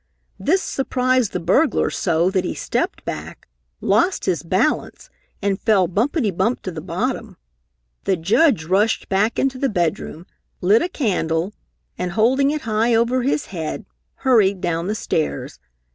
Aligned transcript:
"This 0.39 0.63
surprised 0.63 1.31
the 1.31 1.39
burglar 1.39 1.91
so 1.91 2.31
that 2.31 2.43
he 2.43 2.55
stepped 2.55 3.05
back, 3.05 3.47
lost 3.81 4.25
his 4.25 4.41
balance 4.41 5.11
and 5.43 5.61
fell 5.61 5.87
bumpety 5.87 6.31
bump 6.35 6.63
to 6.63 6.71
the 6.71 6.81
bottom. 6.81 7.37
The 8.05 8.17
Judge 8.17 8.65
rushed 8.65 9.09
back 9.09 9.37
into 9.37 9.59
the 9.59 9.69
bedroom, 9.69 10.25
lit 10.59 10.81
a 10.81 10.89
candle 10.89 11.53
and, 11.99 12.13
holding 12.13 12.49
it 12.49 12.61
high 12.61 12.95
over 12.95 13.21
his 13.21 13.45
head, 13.53 13.85
hurried 14.15 14.59
down 14.59 14.87
the 14.87 14.95
stairs. 14.95 15.59